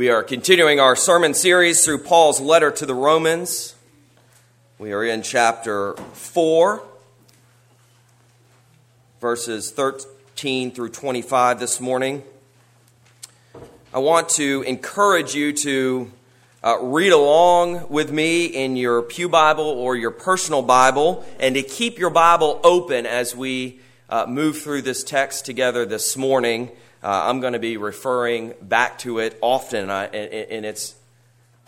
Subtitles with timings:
[0.00, 3.74] We are continuing our sermon series through Paul's letter to the Romans.
[4.78, 6.82] We are in chapter 4,
[9.20, 12.22] verses 13 through 25 this morning.
[13.92, 16.10] I want to encourage you to
[16.64, 21.62] uh, read along with me in your Pew Bible or your personal Bible and to
[21.62, 26.70] keep your Bible open as we uh, move through this text together this morning.
[27.02, 30.94] Uh, I'm going to be referring back to it often, uh, and, and, it's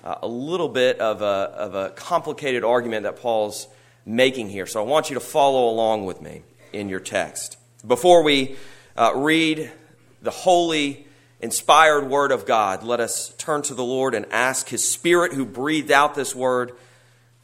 [0.05, 3.67] uh, a little bit of a, of a complicated argument that Paul's
[4.05, 4.67] making here.
[4.67, 6.43] So I want you to follow along with me
[6.75, 7.57] in your text.
[7.87, 8.57] Before we
[8.95, 9.73] uh, read
[10.21, 11.07] the holy,
[11.41, 15.47] inspired word of God, let us turn to the Lord and ask His Spirit, who
[15.47, 16.73] breathed out this word,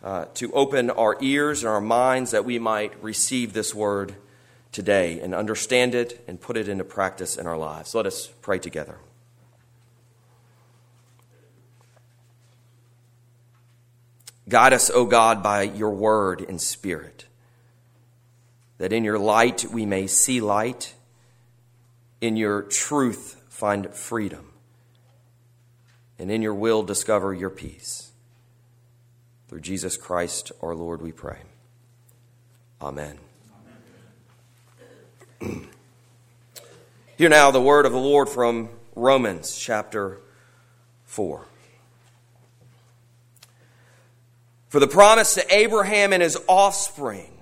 [0.05, 4.15] uh, to open our ears and our minds that we might receive this word
[4.72, 7.95] today and understand it and put it into practice in our lives.
[7.95, 8.98] Let us pray together.
[14.48, 17.26] Guide us, O God, by your word and spirit,
[18.78, 20.95] that in your light we may see light,
[22.21, 24.52] in your truth find freedom,
[26.18, 28.10] and in your will discover your peace.
[29.48, 31.38] Through Jesus Christ our Lord, we pray.
[32.80, 33.27] Amen.
[37.16, 40.18] Hear now the word of the Lord from Romans chapter
[41.04, 41.44] 4.
[44.68, 47.32] For the promise to Abraham and his offspring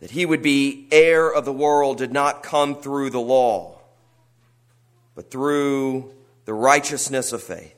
[0.00, 3.78] that he would be heir of the world did not come through the law,
[5.14, 6.10] but through
[6.46, 7.76] the righteousness of faith.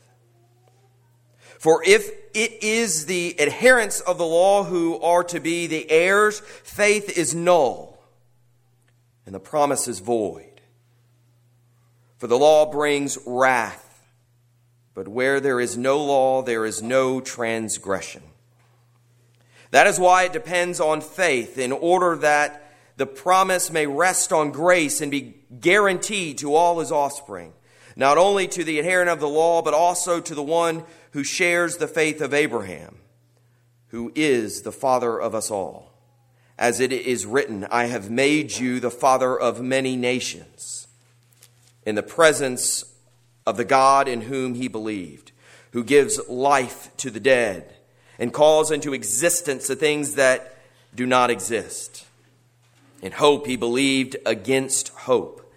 [1.58, 6.40] For if it is the adherents of the law who are to be the heirs,
[6.40, 7.91] faith is null
[9.26, 10.60] and the promise is void.
[12.18, 14.06] For the law brings wrath,
[14.94, 18.22] but where there is no law, there is no transgression.
[19.70, 24.50] That is why it depends on faith, in order that the promise may rest on
[24.50, 27.54] grace and be guaranteed to all his offspring,
[27.96, 31.76] not only to the adherent of the law, but also to the one who shares
[31.76, 32.98] the faith of Abraham,
[33.88, 35.91] who is the father of us all
[36.62, 40.86] as it is written, I have made you the father of many nations,
[41.84, 42.84] in the presence
[43.44, 45.32] of the God in whom he believed,
[45.72, 47.74] who gives life to the dead
[48.16, 50.56] and calls into existence the things that
[50.94, 52.06] do not exist.
[53.02, 55.52] In hope, he believed against hope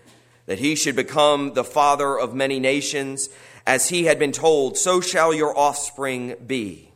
[0.48, 3.30] that he should become the father of many nations,
[3.68, 6.90] as he had been told, so shall your offspring be.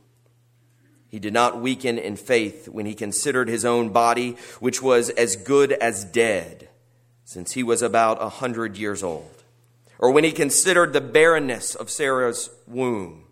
[1.10, 5.36] He did not weaken in faith when he considered his own body, which was as
[5.36, 6.70] good as dead,
[7.26, 9.44] since he was about a hundred years old,
[9.98, 13.26] or when he considered the barrenness of Sarah's womb.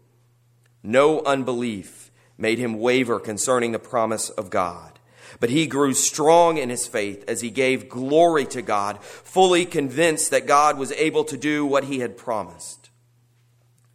[0.82, 5.00] No unbelief made him waver concerning the promise of God.
[5.40, 10.32] But he grew strong in his faith as he gave glory to God, fully convinced
[10.32, 12.90] that God was able to do what he had promised.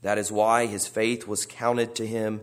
[0.02, 2.42] That is why his faith was counted to him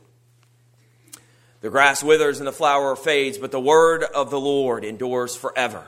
[1.61, 5.85] The grass withers and the flower fades, but the word of the Lord endures forever.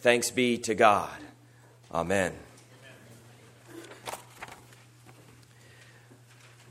[0.00, 1.10] Thanks be to God.
[1.92, 2.32] Amen.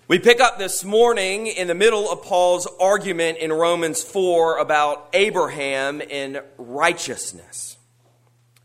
[0.08, 5.10] We pick up this morning in the middle of Paul's argument in Romans 4 about
[5.14, 7.78] Abraham and righteousness.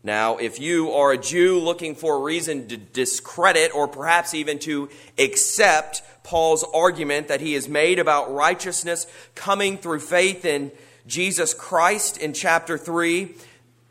[0.03, 4.59] Now, if you are a Jew looking for a reason to discredit or perhaps even
[4.59, 10.71] to accept Paul's argument that he has made about righteousness coming through faith in
[11.05, 13.33] Jesus Christ in chapter 3,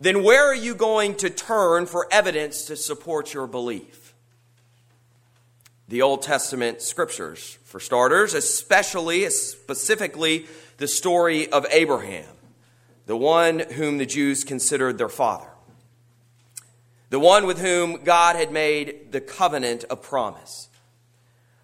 [0.00, 4.14] then where are you going to turn for evidence to support your belief?
[5.88, 10.46] The Old Testament scriptures, for starters, especially, specifically,
[10.76, 12.28] the story of Abraham,
[13.06, 15.47] the one whom the Jews considered their father,
[17.10, 20.68] the one with whom God had made the covenant of promise.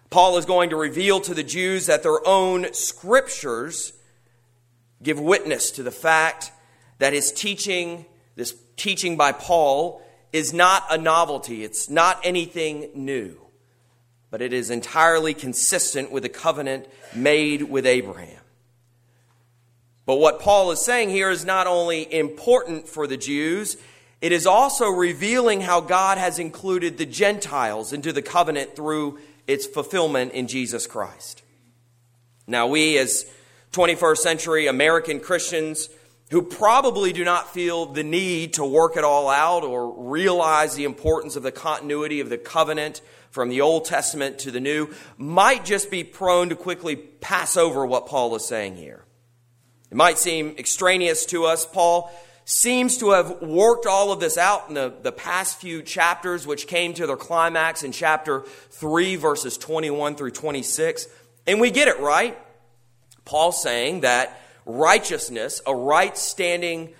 [0.09, 3.93] Paul is going to reveal to the Jews that their own scriptures
[5.03, 6.51] give witness to the fact
[6.99, 8.05] that his teaching,
[8.35, 10.01] this teaching by Paul,
[10.31, 11.63] is not a novelty.
[11.63, 13.37] It's not anything new,
[14.31, 18.41] but it is entirely consistent with the covenant made with Abraham.
[20.05, 23.77] But what Paul is saying here is not only important for the Jews,
[24.25, 29.67] it is also revealing how God has included the Gentiles into the covenant through its
[29.67, 31.43] fulfillment in Jesus Christ.
[32.47, 33.31] Now, we as
[33.73, 35.89] 21st century American Christians
[36.31, 40.85] who probably do not feel the need to work it all out or realize the
[40.85, 45.63] importance of the continuity of the covenant from the Old Testament to the New might
[45.65, 49.05] just be prone to quickly pass over what Paul is saying here.
[49.91, 51.63] It might seem extraneous to us.
[51.63, 52.11] Paul
[52.45, 56.67] seems to have worked all of this out in the, the past few chapters, which
[56.67, 61.07] came to their climax in chapter 3, verses 21 through 26.
[61.47, 62.37] And we get it, right?
[63.25, 66.93] Paul saying that righteousness, a right standing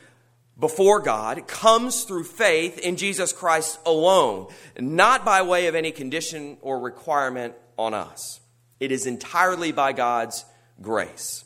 [0.59, 4.47] before God, comes through faith in Jesus Christ alone,
[4.79, 8.39] not by way of any condition or requirement on us.
[8.79, 10.43] It is entirely by God's
[10.81, 11.45] grace.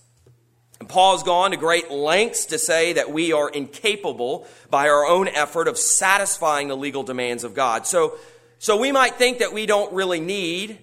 [0.80, 5.06] And Paul has gone to great lengths to say that we are incapable by our
[5.06, 7.86] own effort of satisfying the legal demands of God.
[7.86, 8.18] So,
[8.60, 10.80] so we might think that we don't really need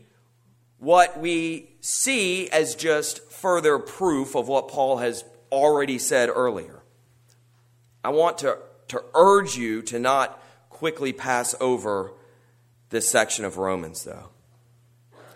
[0.78, 6.82] what we see as just further proof of what Paul has already said earlier.
[8.04, 8.58] I want to,
[8.88, 12.12] to urge you to not quickly pass over
[12.90, 14.28] this section of Romans, though.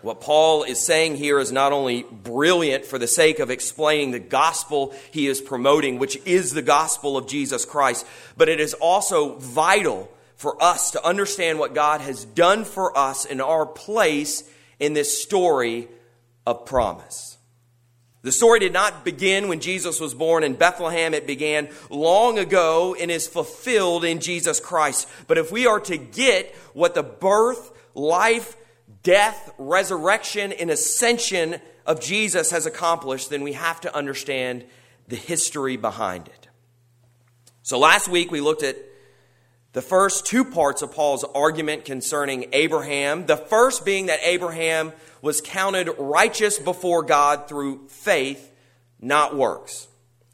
[0.01, 4.19] What Paul is saying here is not only brilliant for the sake of explaining the
[4.19, 8.05] gospel he is promoting, which is the gospel of Jesus Christ,
[8.35, 13.25] but it is also vital for us to understand what God has done for us
[13.25, 14.43] in our place
[14.79, 15.87] in this story
[16.47, 17.37] of promise.
[18.23, 21.13] The story did not begin when Jesus was born in Bethlehem.
[21.13, 25.07] It began long ago and is fulfilled in Jesus Christ.
[25.27, 28.55] But if we are to get what the birth, life,
[29.03, 34.65] death, resurrection, and ascension of Jesus has accomplished, then we have to understand
[35.07, 36.47] the history behind it.
[37.63, 38.75] So last week we looked at
[39.73, 43.25] the first two parts of Paul's argument concerning Abraham.
[43.25, 44.91] The first being that Abraham
[45.21, 48.51] was counted righteous before God through faith,
[48.99, 49.87] not works.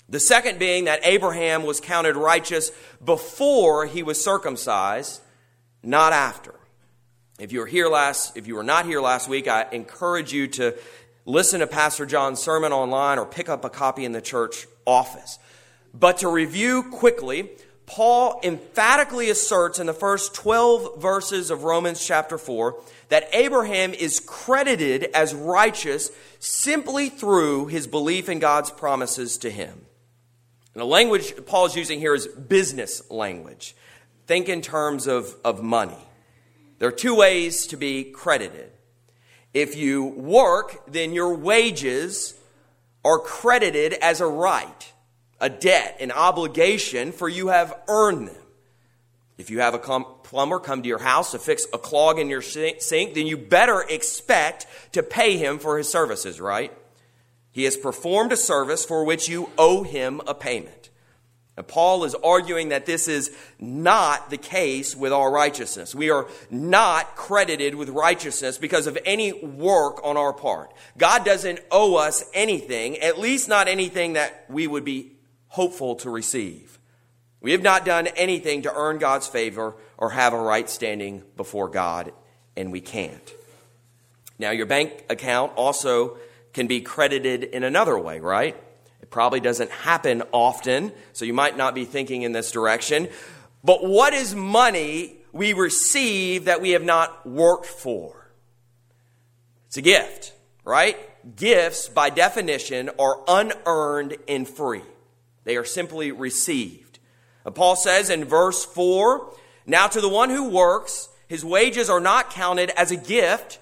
[0.09, 2.71] The second being that Abraham was counted righteous
[3.03, 5.21] before he was circumcised,
[5.83, 6.55] not after.
[7.39, 10.47] If you were here last, if you were not here last week, I encourage you
[10.47, 10.75] to
[11.25, 15.37] listen to Pastor John's sermon online or pick up a copy in the church office.
[15.93, 17.51] But to review quickly,
[17.85, 22.75] Paul emphatically asserts in the first 12 verses of Romans chapter 4
[23.09, 29.85] that Abraham is credited as righteous simply through his belief in God's promises to him.
[30.73, 33.75] And the language Paul is using here is business language.
[34.25, 36.06] Think in terms of, of money.
[36.79, 38.71] There are two ways to be credited.
[39.53, 42.35] If you work, then your wages
[43.03, 44.93] are credited as a right
[45.39, 48.43] a debt, an obligation, for you have earned them.
[49.37, 52.41] If you have a plumber come to your house to fix a clog in your
[52.41, 56.73] sink, then you better expect to pay him for his services, right?
[57.51, 60.86] He has performed a service for which you owe him a payment.
[61.57, 65.95] And Paul is arguing that this is not the case with our righteousness.
[65.95, 70.71] We are not credited with righteousness because of any work on our part.
[70.99, 75.13] God doesn't owe us anything, at least not anything that we would be
[75.47, 76.77] hopeful to receive.
[77.41, 81.69] We have not done anything to earn God's favor or have a right standing before
[81.69, 82.11] God,
[82.55, 83.33] and we can't.
[84.37, 86.17] Now, your bank account also
[86.53, 88.55] can be credited in another way, right?
[89.07, 93.07] It probably doesn't happen often, so you might not be thinking in this direction.
[93.63, 98.29] But what is money we receive that we have not worked for?
[99.67, 100.33] It's a gift,
[100.65, 100.97] right?
[101.37, 104.83] Gifts, by definition, are unearned and free.
[105.45, 106.99] They are simply received.
[107.55, 109.33] Paul says in verse 4
[109.65, 113.59] Now to the one who works, his wages are not counted as a gift,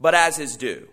[0.00, 0.88] but as his due.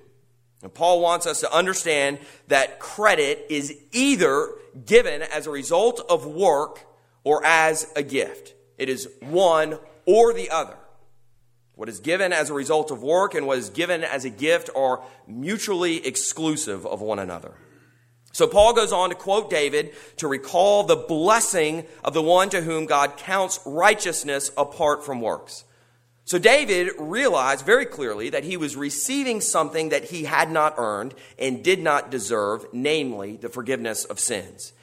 [0.63, 4.49] And Paul wants us to understand that credit is either
[4.85, 6.79] given as a result of work
[7.25, 8.55] or as a gift.
[8.77, 10.77] It is one or the other.
[11.75, 14.69] What is given as a result of work and what is given as a gift
[14.75, 17.53] are mutually exclusive of one another.
[18.31, 22.61] So Paul goes on to quote David to recall the blessing of the one to
[22.61, 25.65] whom God counts righteousness apart from works.
[26.25, 31.13] So David realized very clearly that he was receiving something that he had not earned
[31.37, 34.73] and did not deserve, namely the forgiveness of sins.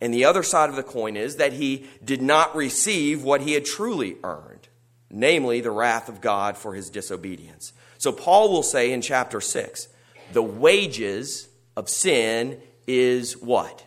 [0.00, 3.54] And the other side of the coin is that he did not receive what he
[3.54, 4.68] had truly earned,
[5.10, 7.72] namely the wrath of God for his disobedience.
[7.98, 9.88] So Paul will say in chapter 6
[10.32, 13.84] the wages of sin is what?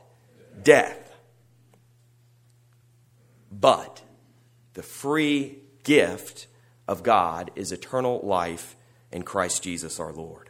[0.62, 0.98] Death.
[3.50, 4.02] But
[4.74, 6.48] the free gift
[6.92, 8.76] of God is eternal life
[9.14, 10.50] in Christ Jesus our Lord.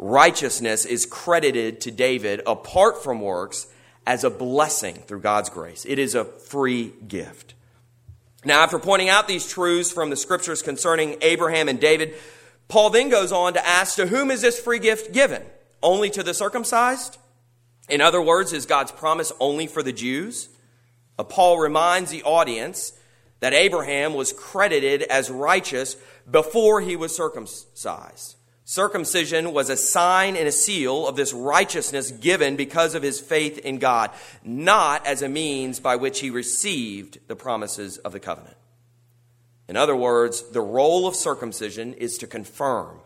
[0.00, 3.68] Righteousness is credited to David apart from works
[4.04, 5.86] as a blessing through God's grace.
[5.86, 7.54] It is a free gift.
[8.44, 12.14] Now, after pointing out these truths from the scriptures concerning Abraham and David,
[12.66, 15.44] Paul then goes on to ask, To whom is this free gift given?
[15.84, 17.16] Only to the circumcised?
[17.88, 20.48] In other words, is God's promise only for the Jews?
[21.16, 22.92] Uh, Paul reminds the audience
[23.40, 25.96] that Abraham was credited as righteous
[26.30, 28.36] before he was circumcised.
[28.64, 33.58] Circumcision was a sign and a seal of this righteousness given because of his faith
[33.58, 34.10] in God,
[34.44, 38.56] not as a means by which he received the promises of the covenant.
[39.66, 43.00] In other words, the role of circumcision is to confirm,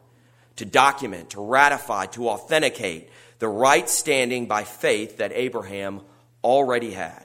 [0.56, 6.02] to document, to ratify, to authenticate the right standing by faith that Abraham
[6.42, 7.23] already had.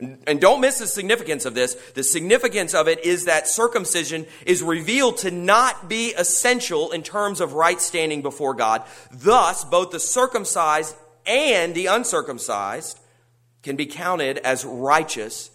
[0.00, 1.74] And don't miss the significance of this.
[1.94, 7.40] The significance of it is that circumcision is revealed to not be essential in terms
[7.40, 8.84] of right standing before God.
[9.10, 10.94] Thus, both the circumcised
[11.26, 13.00] and the uncircumcised
[13.62, 15.50] can be counted as righteous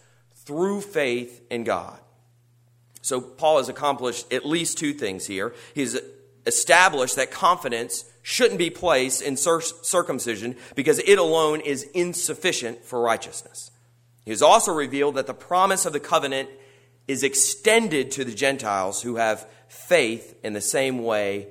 [0.46, 1.98] through faith in God.
[3.02, 5.54] So, Paul has accomplished at least two things here.
[5.74, 5.98] He's
[6.46, 13.72] established that confidence shouldn't be placed in circumcision because it alone is insufficient for righteousness.
[14.26, 16.50] He has also revealed that the promise of the covenant
[17.08, 21.48] is extended to the Gentiles who have faith in the same way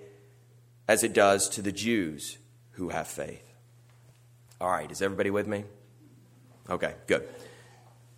[0.88, 2.38] as it does to the Jews
[2.72, 3.42] who have faith.
[4.60, 5.64] All right, is everybody with me?
[6.70, 7.28] Okay, good.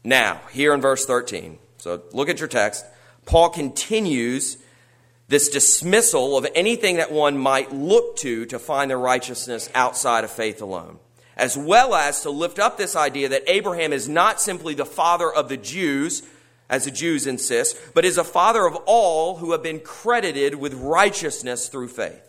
[0.04, 2.84] Now, here in verse 13, so look at your text.
[3.25, 4.58] Paul continues
[5.28, 10.30] this dismissal of anything that one might look to to find their righteousness outside of
[10.30, 10.99] faith alone
[11.37, 15.33] as well as to lift up this idea that Abraham is not simply the father
[15.33, 16.23] of the Jews,
[16.69, 20.75] as the Jews insist, but is a father of all who have been credited with
[20.75, 22.23] righteousness through faith.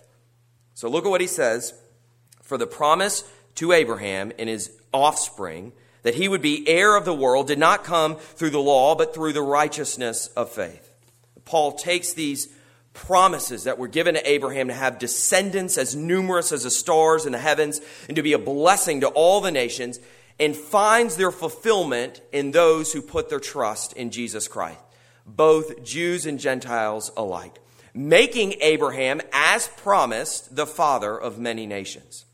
[0.74, 1.74] So look at what he says.
[2.42, 3.24] For the promise
[3.56, 5.72] to Abraham and his offspring
[6.04, 9.14] that he would be heir of the world did not come through the law, but
[9.16, 10.94] through the righteousness of faith.
[11.46, 12.50] Paul takes these
[12.96, 17.34] promises that were given to Abraham to have descendants as numerous as the stars in
[17.34, 20.00] the heavens and to be a blessing to all the nations,
[20.40, 24.80] and finds their fulfillment in those who put their trust in Jesus Christ,
[25.26, 27.60] both Jews and Gentiles alike,
[27.94, 32.26] making Abraham, as promised, the father of many nations.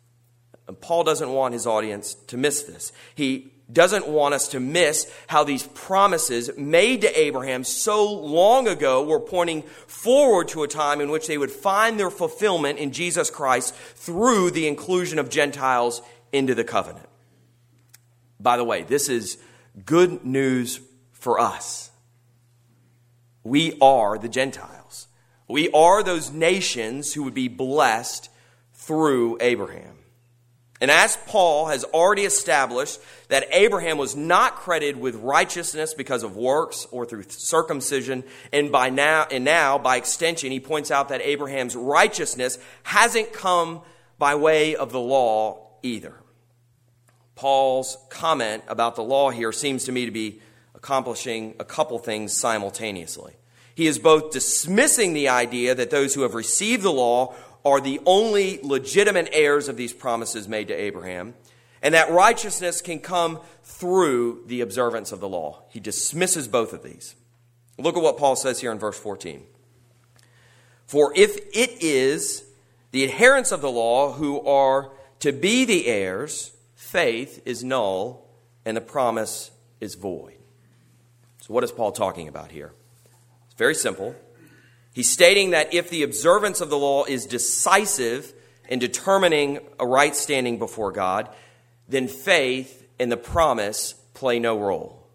[0.68, 2.92] And Paul doesn't want his audience to miss this.
[3.14, 9.04] He doesn't want us to miss how these promises made to Abraham so long ago
[9.04, 13.30] were pointing forward to a time in which they would find their fulfillment in Jesus
[13.30, 16.02] Christ through the inclusion of Gentiles
[16.32, 17.08] into the covenant.
[18.40, 19.38] By the way, this is
[19.86, 20.80] good news
[21.12, 21.92] for us.
[23.44, 25.08] We are the Gentiles.
[25.48, 28.30] We are those nations who would be blessed
[28.74, 29.91] through Abraham.
[30.82, 36.36] And as Paul has already established that Abraham was not credited with righteousness because of
[36.36, 41.22] works or through circumcision, and by now and now by extension he points out that
[41.22, 43.82] Abraham's righteousness hasn't come
[44.18, 46.16] by way of the law either.
[47.36, 50.42] Paul's comment about the law here seems to me to be
[50.74, 53.34] accomplishing a couple things simultaneously.
[53.76, 58.00] He is both dismissing the idea that those who have received the law are the
[58.06, 61.34] only legitimate heirs of these promises made to Abraham,
[61.82, 65.64] and that righteousness can come through the observance of the law.
[65.70, 67.16] He dismisses both of these.
[67.78, 69.44] Look at what Paul says here in verse 14.
[70.86, 72.44] For if it is
[72.92, 78.28] the adherents of the law who are to be the heirs, faith is null
[78.66, 80.38] and the promise is void.
[81.42, 82.74] So, what is Paul talking about here?
[83.46, 84.16] It's very simple.
[84.94, 88.34] He's stating that if the observance of the law is decisive
[88.68, 91.30] in determining a right standing before God,
[91.88, 95.08] then faith and the promise play no role.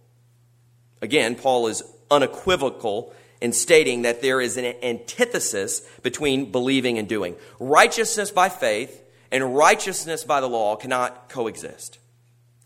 [1.03, 7.37] Again, Paul is unequivocal in stating that there is an antithesis between believing and doing.
[7.61, 11.99] Righteousness by faith and righteousness by the law cannot coexist.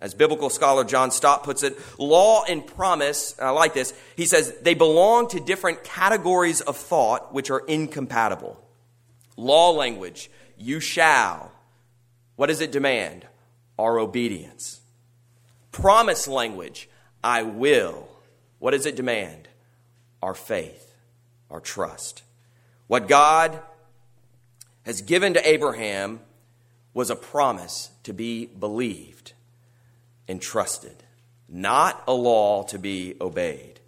[0.00, 4.54] As biblical scholar John Stott puts it, law and promise, I like this, he says
[4.62, 8.58] they belong to different categories of thought which are incompatible.
[9.36, 11.52] Law language, you shall.
[12.36, 13.26] What does it demand?
[13.78, 14.80] Our obedience.
[15.70, 16.88] Promise language,
[17.22, 18.08] I will.
[18.58, 19.48] What does it demand?
[20.22, 20.94] Our faith,
[21.50, 22.22] our trust.
[22.86, 23.60] What God
[24.84, 26.20] has given to Abraham
[26.94, 29.34] was a promise to be believed
[30.30, 30.94] and trusted,
[31.48, 33.80] not a law to be obeyed.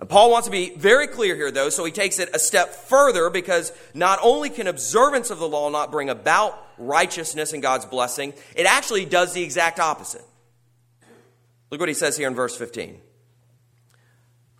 [0.00, 2.70] And Paul wants to be very clear here, though, so he takes it a step
[2.70, 7.84] further because not only can observance of the law not bring about righteousness and God's
[7.84, 10.24] blessing, it actually does the exact opposite.
[11.70, 12.98] Look what he says here in verse 15.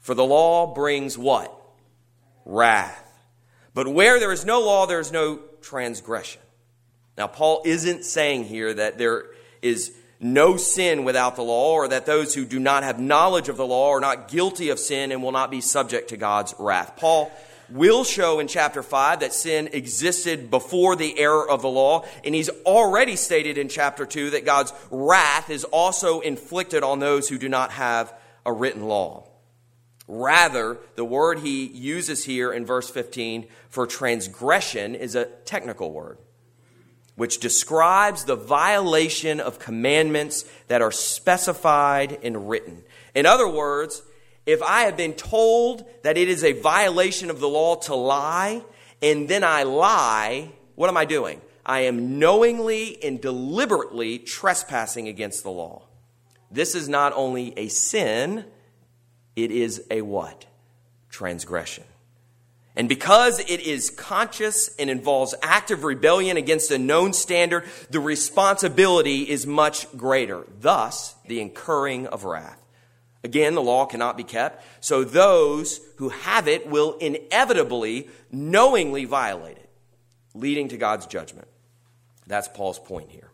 [0.00, 1.52] For the law brings what?
[2.44, 3.02] Wrath.
[3.72, 6.42] But where there is no law, there is no transgression.
[7.16, 9.24] Now, Paul isn't saying here that there
[9.62, 13.56] is no sin without the law, or that those who do not have knowledge of
[13.56, 16.94] the law are not guilty of sin and will not be subject to God's wrath.
[16.96, 17.30] Paul
[17.68, 22.34] will show in chapter 5 that sin existed before the error of the law, and
[22.34, 27.38] he's already stated in chapter 2 that God's wrath is also inflicted on those who
[27.38, 28.12] do not have
[28.44, 29.26] a written law.
[30.08, 36.18] Rather, the word he uses here in verse 15 for transgression is a technical word
[37.16, 42.84] which describes the violation of commandments that are specified and written.
[43.14, 44.02] In other words,
[44.44, 48.62] if I have been told that it is a violation of the law to lie,
[49.02, 51.40] and then I lie, what am I doing?
[51.64, 55.82] I am knowingly and deliberately trespassing against the law.
[56.50, 58.44] This is not only a sin,
[59.34, 60.46] it is a what?
[61.10, 61.84] Transgression.
[62.76, 69.22] And because it is conscious and involves active rebellion against a known standard, the responsibility
[69.22, 70.44] is much greater.
[70.60, 72.62] Thus, the incurring of wrath.
[73.24, 79.56] Again, the law cannot be kept, so those who have it will inevitably, knowingly violate
[79.56, 79.68] it,
[80.34, 81.48] leading to God's judgment.
[82.26, 83.30] That's Paul's point here.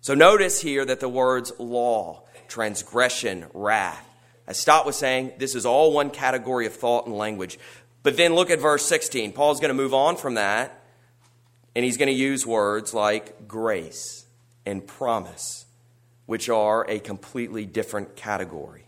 [0.00, 4.06] So notice here that the words law, transgression, wrath.
[4.46, 7.58] I start with saying this is all one category of thought and language.
[8.06, 9.32] But then look at verse 16.
[9.32, 10.80] Paul's going to move on from that,
[11.74, 14.26] and he's going to use words like grace
[14.64, 15.66] and promise,
[16.24, 18.84] which are a completely different category.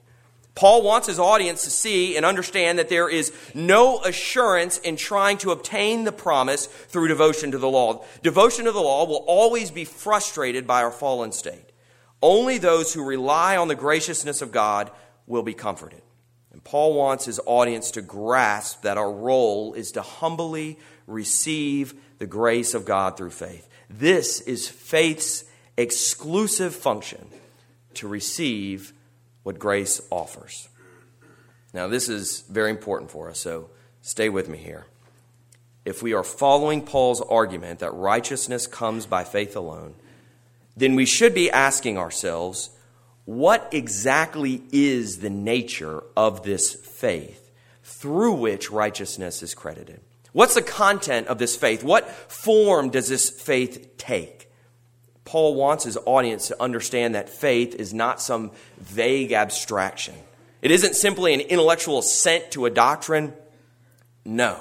[0.54, 5.38] Paul wants his audience to see and understand that there is no assurance in trying
[5.38, 8.04] to obtain the promise through devotion to the law.
[8.22, 11.72] Devotion to the law will always be frustrated by our fallen state.
[12.22, 14.92] Only those who rely on the graciousness of God
[15.26, 16.02] will be comforted.
[16.68, 22.74] Paul wants his audience to grasp that our role is to humbly receive the grace
[22.74, 23.66] of God through faith.
[23.88, 25.44] This is faith's
[25.78, 27.26] exclusive function
[27.94, 28.92] to receive
[29.44, 30.68] what grace offers.
[31.72, 33.70] Now, this is very important for us, so
[34.02, 34.84] stay with me here.
[35.86, 39.94] If we are following Paul's argument that righteousness comes by faith alone,
[40.76, 42.68] then we should be asking ourselves
[43.28, 47.50] what exactly is the nature of this faith
[47.82, 50.00] through which righteousness is credited?
[50.32, 51.84] What's the content of this faith?
[51.84, 54.50] What form does this faith take?
[55.26, 60.14] Paul wants his audience to understand that faith is not some vague abstraction.
[60.62, 63.34] It isn't simply an intellectual assent to a doctrine.
[64.24, 64.58] No.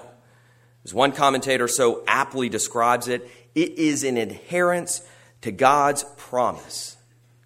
[0.83, 5.07] As one commentator so aptly describes it, it is an adherence
[5.39, 6.96] to God's promise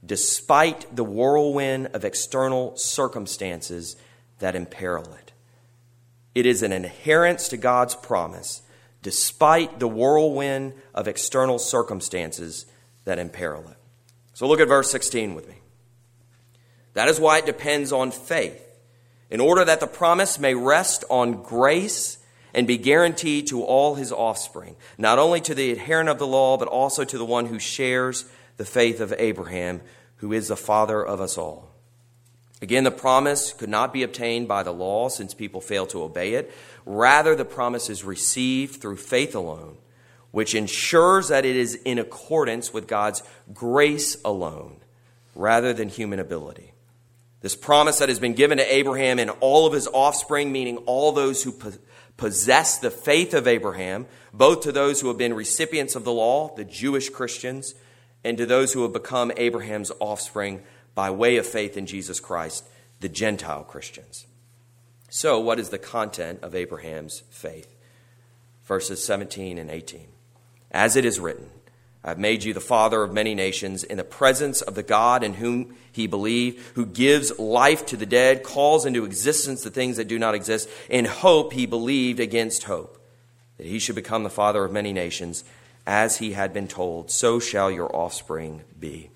[0.06, 3.96] despite the whirlwind of external circumstances
[4.40, 5.32] that imperil it.
[6.34, 8.62] It is an adherence to God's promise,
[9.02, 12.66] despite the whirlwind of external circumstances
[13.06, 13.78] that imperil it.
[14.34, 15.56] So look at verse 16 with me.
[16.94, 18.68] That is why it depends on faith,
[19.30, 22.18] in order that the promise may rest on grace
[22.54, 26.58] and be guaranteed to all his offspring, not only to the adherent of the law,
[26.58, 28.26] but also to the one who shares
[28.58, 29.82] the faith of Abraham,
[30.18, 31.72] who is the father of us all.
[32.62, 36.34] Again, the promise could not be obtained by the law since people fail to obey
[36.34, 36.52] it.
[36.86, 39.78] Rather, the promise is received through faith alone,
[40.30, 44.78] which ensures that it is in accordance with God's grace alone,
[45.36, 46.74] rather than human ability.
[47.42, 51.12] This promise that has been given to Abraham and all of his offspring, meaning all
[51.12, 51.56] those who
[52.16, 56.54] possess the faith of Abraham, both to those who have been recipients of the law,
[56.56, 57.74] the Jewish Christians,
[58.24, 60.62] and to those who have become Abraham's offspring
[60.94, 62.66] by way of faith in Jesus Christ,
[63.00, 64.28] the Gentile Christians.
[65.10, 67.76] So, what is the content of Abraham's faith?
[68.66, 70.08] Verses 17 and 18.
[70.72, 71.50] As it is written,
[72.04, 75.36] I've made you the father of many nations in the presence of the God in
[75.36, 80.08] whom he believed, who gives life to the dead, calls into existence the things that
[80.08, 80.70] do not exist.
[80.90, 82.98] In hope he believed against hope,
[83.58, 85.44] that he should become the father of many nations
[85.86, 89.10] as he had been told, so shall your offspring be.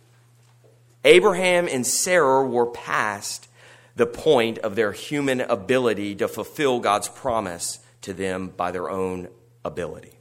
[1.03, 3.47] Abraham and Sarah were past
[3.95, 9.27] the point of their human ability to fulfill God's promise to them by their own
[9.63, 10.11] ability.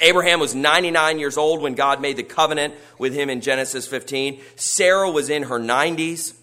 [0.00, 4.40] Abraham was 99 years old when God made the covenant with him in Genesis 15.
[4.56, 6.34] Sarah was in her 90s.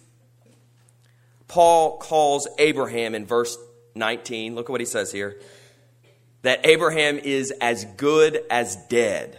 [1.47, 3.57] Paul calls Abraham in verse
[3.95, 5.39] 19, look at what he says here,
[6.47, 9.37] that Abraham is as good as dead,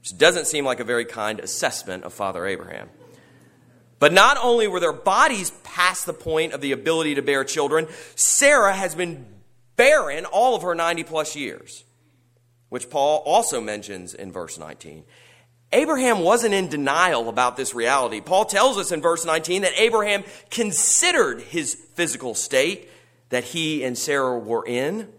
[0.00, 2.90] which doesn't seem like a very kind assessment of Father Abraham.
[3.98, 7.86] But not only were their bodies past the point of the ability to bear children,
[8.16, 9.26] Sarah has been
[9.76, 11.84] barren all of her 90 plus years
[12.72, 15.04] which Paul also mentions in verse 19.
[15.74, 18.22] Abraham wasn't in denial about this reality.
[18.22, 22.88] Paul tells us in verse 19 that Abraham considered his physical state
[23.28, 25.12] that he and Sarah were in.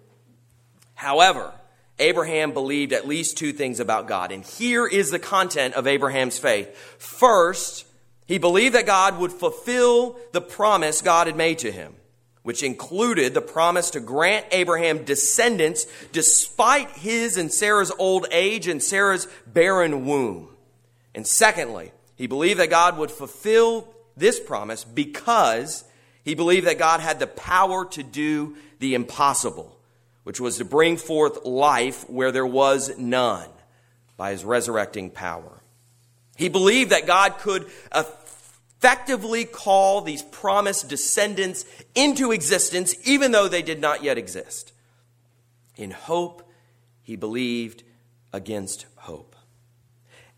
[1.04, 1.54] However,
[2.00, 4.32] Abraham believed at least two things about God.
[4.32, 6.76] And here is the content of Abraham's faith.
[6.98, 7.86] First,
[8.26, 11.96] he believed that God would fulfill the promise God had made to him
[12.44, 18.84] which included the promise to grant Abraham descendants despite his and Sarah's old age and
[18.84, 20.50] Sarah's barren womb.
[21.16, 23.88] And secondly, he believed that God would fulfill
[24.18, 25.86] this promise because
[26.24, 29.73] he believed that God had the power to do the impossible,
[30.24, 33.50] which was to bring forth life where there was none
[34.18, 35.62] by his resurrecting power.
[36.36, 43.62] He believed that God could effectively call these promised descendants into existence, even though they
[43.62, 44.72] did not yet exist.
[45.76, 46.50] In hope,
[47.02, 47.84] he believed
[48.32, 48.86] against.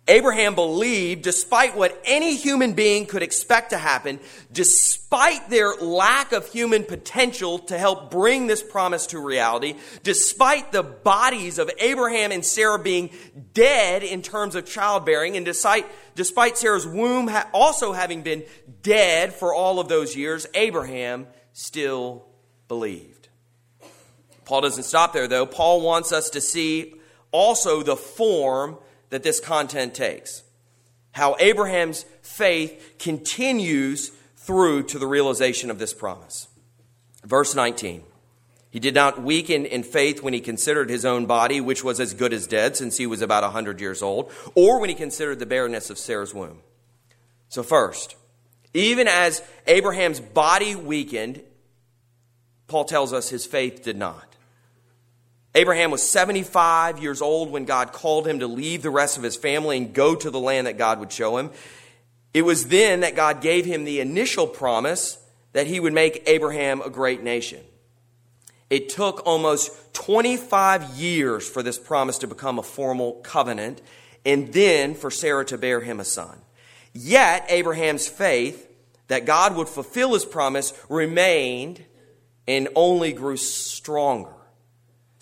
[0.07, 4.19] Abraham believed, despite what any human being could expect to happen,
[4.51, 10.83] despite their lack of human potential to help bring this promise to reality, despite the
[10.83, 13.09] bodies of Abraham and Sarah being
[13.53, 18.43] dead in terms of childbearing, and despite, despite Sarah's womb also having been
[18.83, 22.27] dead for all of those years, Abraham still
[22.67, 23.29] believed.
[24.45, 25.47] Paul doesn't stop there, though.
[25.47, 26.93] Paul wants us to see
[27.31, 28.77] also the form
[29.09, 30.43] that this content takes.
[31.11, 36.47] How Abraham's faith continues through to the realization of this promise.
[37.23, 38.03] Verse 19.
[38.69, 42.13] He did not weaken in faith when he considered his own body, which was as
[42.13, 45.39] good as dead, since he was about a 100 years old, or when he considered
[45.39, 46.59] the barrenness of Sarah's womb.
[47.47, 48.17] So, first,
[48.73, 51.41] even as Abraham's body weakened,
[52.67, 54.34] Paul tells us his faith did not.
[55.55, 59.37] Abraham was 75 years old when God called him to leave the rest of his
[59.37, 61.49] family and go to the land that God would show him.
[62.33, 65.17] It was then that God gave him the initial promise
[65.53, 67.61] that he would make Abraham a great nation.
[68.69, 73.81] It took almost 25 years for this promise to become a formal covenant
[74.25, 76.37] and then for Sarah to bear him a son.
[76.91, 78.69] Yet, Abraham's faith
[79.07, 81.85] that God would fulfill his promise remained
[82.45, 84.34] and only grew stronger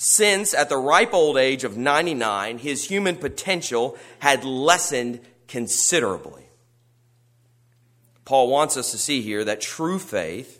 [0.03, 6.43] since at the ripe old age of 99, his human potential had lessened considerably.
[8.25, 10.59] Paul wants us to see here that true faith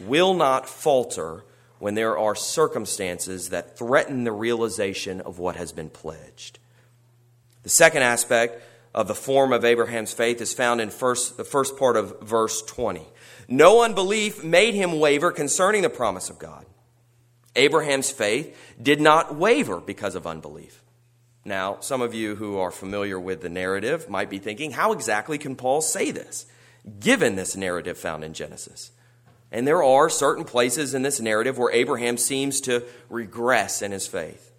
[0.00, 1.44] will not falter
[1.78, 6.58] when there are circumstances that threaten the realization of what has been pledged.
[7.62, 8.62] The second aspect
[8.94, 12.62] of the form of Abraham's faith is found in first, the first part of verse
[12.62, 13.06] 20.
[13.46, 16.64] No unbelief made him waver concerning the promise of God.
[17.56, 20.82] Abraham's faith did not waver because of unbelief.
[21.44, 25.38] Now, some of you who are familiar with the narrative might be thinking, how exactly
[25.38, 26.46] can Paul say this,
[27.00, 28.92] given this narrative found in Genesis?
[29.50, 34.06] And there are certain places in this narrative where Abraham seems to regress in his
[34.06, 34.52] faith.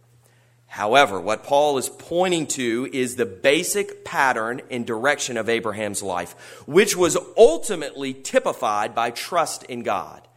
[0.68, 6.62] However, what Paul is pointing to is the basic pattern and direction of Abraham's life,
[6.66, 10.28] which was ultimately typified by trust in God,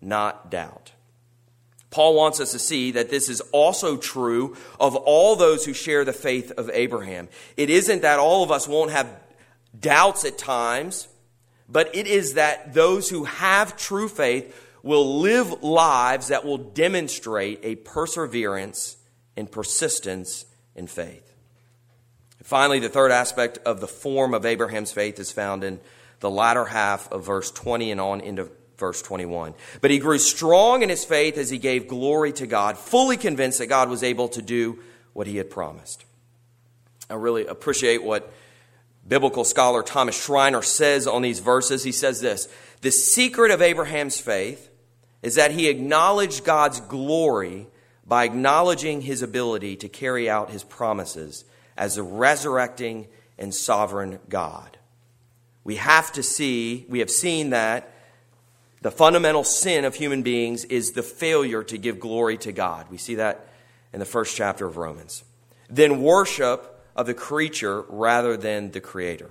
[0.00, 0.92] not doubt.
[1.94, 6.04] Paul wants us to see that this is also true of all those who share
[6.04, 7.28] the faith of Abraham.
[7.56, 9.08] It isn't that all of us won't have
[9.78, 11.06] doubts at times,
[11.68, 17.60] but it is that those who have true faith will live lives that will demonstrate
[17.62, 18.96] a perseverance
[19.36, 21.32] and persistence in faith.
[22.42, 25.78] Finally, the third aspect of the form of Abraham's faith is found in
[26.18, 29.54] the latter half of verse 20 and on into verse 21.
[29.80, 33.58] But he grew strong in his faith as he gave glory to God, fully convinced
[33.58, 34.78] that God was able to do
[35.12, 36.04] what he had promised.
[37.08, 38.32] I really appreciate what
[39.06, 41.84] biblical scholar Thomas Schreiner says on these verses.
[41.84, 42.48] He says this
[42.80, 44.70] The secret of Abraham's faith
[45.22, 47.66] is that he acknowledged God's glory
[48.06, 51.44] by acknowledging his ability to carry out his promises
[51.76, 53.08] as a resurrecting
[53.38, 54.78] and sovereign God.
[55.64, 57.90] We have to see, we have seen that
[58.84, 62.90] the fundamental sin of human beings is the failure to give glory to God.
[62.90, 63.46] We see that
[63.94, 65.24] in the first chapter of Romans.
[65.70, 69.30] Then worship of the creature rather than the creator.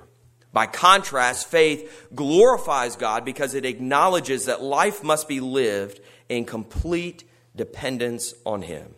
[0.51, 7.23] By contrast, faith glorifies God because it acknowledges that life must be lived in complete
[7.55, 8.95] dependence on Him.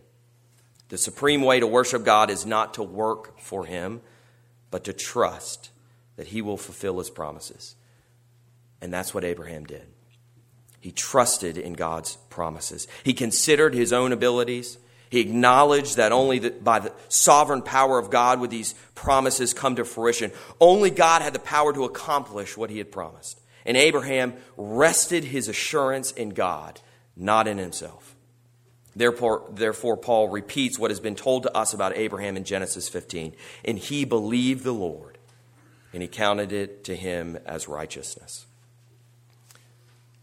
[0.87, 3.99] The supreme way to worship God is not to work for Him,
[4.71, 5.71] but to trust
[6.15, 7.75] that He will fulfill His promises.
[8.79, 9.85] And that's what Abraham did.
[10.85, 12.87] He trusted in God's promises.
[13.03, 14.77] He considered his own abilities.
[15.09, 19.77] He acknowledged that only the, by the sovereign power of God would these promises come
[19.77, 20.31] to fruition.
[20.61, 23.41] Only God had the power to accomplish what he had promised.
[23.65, 26.79] And Abraham rested his assurance in God,
[27.15, 28.15] not in himself.
[28.95, 33.33] Therefore, therefore, Paul repeats what has been told to us about Abraham in Genesis 15.
[33.63, 35.17] And he believed the Lord,
[35.93, 38.45] and he counted it to him as righteousness.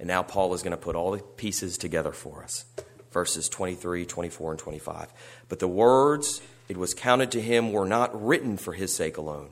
[0.03, 2.65] And now Paul is going to put all the pieces together for us
[3.13, 5.13] verses 23, 24, and 25.
[5.49, 9.51] But the words, it was counted to him, were not written for his sake alone,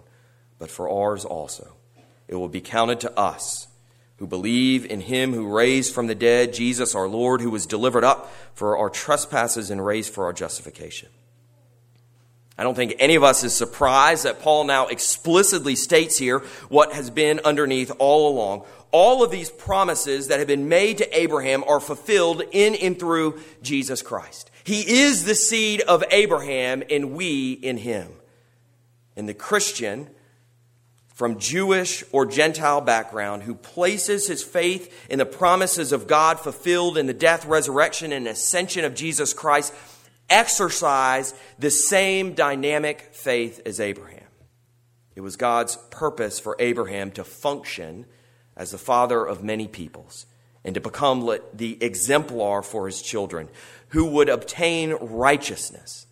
[0.58, 1.74] but for ours also.
[2.26, 3.68] It will be counted to us
[4.16, 8.02] who believe in him who raised from the dead Jesus our Lord, who was delivered
[8.02, 11.10] up for our trespasses and raised for our justification.
[12.60, 16.92] I don't think any of us is surprised that Paul now explicitly states here what
[16.92, 21.64] has been underneath all along all of these promises that have been made to Abraham
[21.64, 24.50] are fulfilled in and through Jesus Christ.
[24.64, 28.12] He is the seed of Abraham, and we in him.
[29.16, 30.08] And the Christian,
[31.14, 36.96] from Jewish or Gentile background, who places his faith in the promises of God fulfilled
[36.96, 39.74] in the death, resurrection, and ascension of Jesus Christ,
[40.28, 44.20] exercise the same dynamic faith as Abraham.
[45.14, 48.06] It was God's purpose for Abraham to function
[48.56, 50.26] as the father of many peoples
[50.64, 53.48] and to become the exemplar for his children
[53.88, 56.06] who would obtain righteousness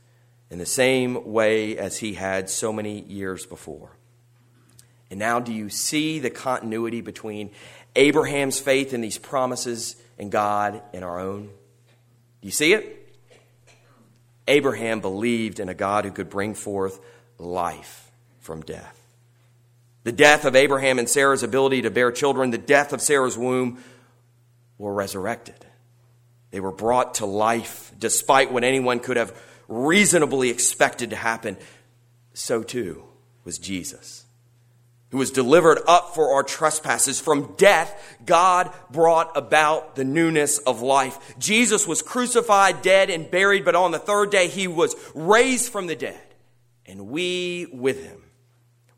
[0.51, 3.91] in the same way as he had so many years before.
[5.11, 7.51] And now, do you see the continuity between
[7.97, 11.47] Abraham's faith in these promises and God and our own?
[11.47, 12.95] Do you see it?
[14.47, 17.01] Abraham believed in a God who could bring forth
[17.39, 18.98] life from death.
[20.09, 23.85] The death of Abraham and Sarah's ability to bear children, the death of Sarah's womb,
[24.79, 25.67] were resurrected.
[26.51, 31.59] They were brought to life despite what anyone could have reasonably expected to happen.
[32.33, 33.05] So too
[33.45, 34.25] was Jesus,
[35.11, 37.21] who was delivered up for our trespasses.
[37.21, 41.35] From death, God brought about the newness of life.
[41.39, 45.87] Jesus was crucified, dead, and buried, but on the third day, he was raised from
[45.87, 46.35] the dead,
[46.87, 48.23] and we with him.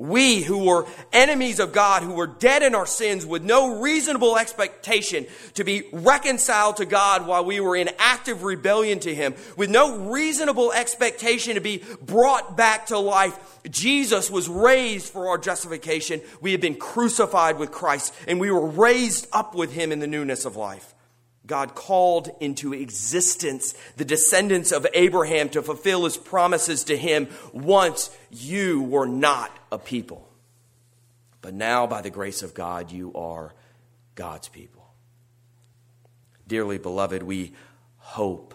[0.01, 4.39] We who were enemies of God, who were dead in our sins with no reasonable
[4.39, 9.69] expectation to be reconciled to God while we were in active rebellion to Him, with
[9.69, 13.39] no reasonable expectation to be brought back to life,
[13.71, 16.23] Jesus was raised for our justification.
[16.41, 20.07] We had been crucified with Christ and we were raised up with Him in the
[20.07, 20.95] newness of life.
[21.51, 28.17] God called into existence the descendants of Abraham to fulfill his promises to him once
[28.31, 30.29] you were not a people.
[31.43, 33.53] But now, by the grace of God, you are
[34.15, 34.95] God's people.
[36.47, 37.53] Dearly beloved, we
[37.97, 38.55] hope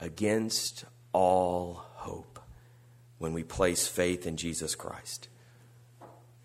[0.00, 2.40] against all hope
[3.18, 5.28] when we place faith in Jesus Christ.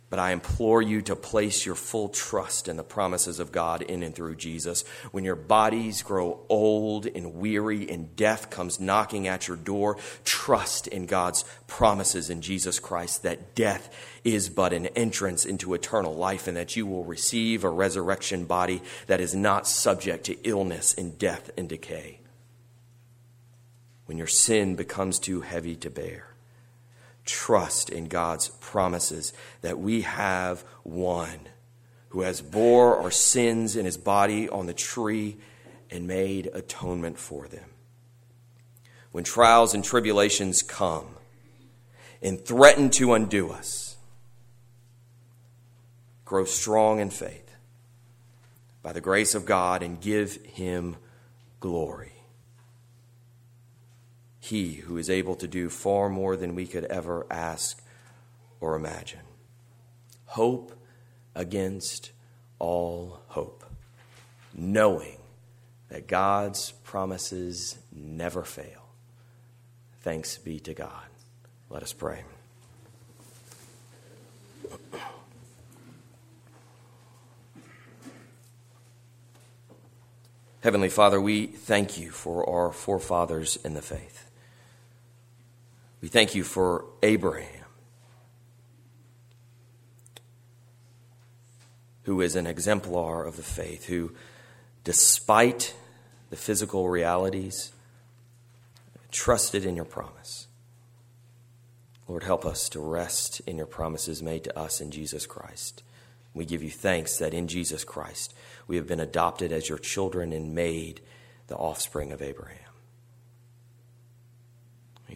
[0.10, 4.04] But I implore you to place your full trust in the promises of God in
[4.04, 4.86] and through Jesus.
[5.12, 10.88] When your bodies grow old and weary and death comes knocking at your door, trust
[10.88, 13.94] in God's promises in Jesus Christ that death
[14.24, 18.82] is but an entrance into eternal life and that you will receive a resurrection body
[19.08, 22.22] that is not subject to illness and death and decay.
[24.06, 26.37] When your sin becomes too heavy to bear,
[27.28, 31.40] trust in God's promises that we have one
[32.10, 35.38] who has bore our sins in his body on the tree
[35.92, 37.70] and made atonement for them.
[39.12, 41.08] When trials and tribulations come
[42.22, 43.98] and threaten to undo us,
[46.26, 47.56] grow strong in faith
[48.82, 50.98] by the grace of God and give him
[51.60, 52.17] glory.
[54.48, 57.84] He who is able to do far more than we could ever ask
[58.62, 59.20] or imagine.
[60.24, 60.72] Hope
[61.36, 62.12] against
[62.58, 63.66] all hope,
[64.54, 65.18] knowing
[65.90, 68.88] that God's promises never fail.
[70.04, 71.08] Thanks be to God.
[71.70, 72.24] Let us pray.
[80.62, 84.27] Heavenly Father, we thank you for our forefathers in the faith.
[86.02, 87.66] We thank you for Abraham,
[92.04, 94.14] who is an exemplar of the faith, who,
[94.84, 95.76] despite
[96.30, 97.72] the physical realities,
[99.12, 100.48] trusted in your promise.
[102.08, 105.84] Lord, help us to rest in your promises made to us in Jesus Christ.
[106.34, 108.34] We give you thanks that in Jesus Christ
[108.68, 111.02] we have been adopted as your children and made
[111.48, 112.67] the offspring of Abraham.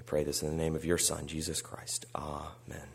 [0.02, 2.08] We pray this in the name of your Son, Jesus Christ.
[2.16, 2.88] Amen.